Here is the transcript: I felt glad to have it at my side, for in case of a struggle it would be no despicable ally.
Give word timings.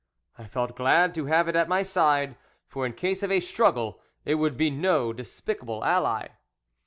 I 0.35 0.47
felt 0.47 0.75
glad 0.75 1.13
to 1.13 1.25
have 1.27 1.47
it 1.47 1.55
at 1.55 1.69
my 1.69 1.83
side, 1.83 2.35
for 2.67 2.87
in 2.87 2.93
case 2.93 3.21
of 3.21 3.29
a 3.31 3.39
struggle 3.39 4.01
it 4.25 4.33
would 4.41 4.57
be 4.57 4.71
no 4.71 5.13
despicable 5.13 5.83
ally. 5.83 6.29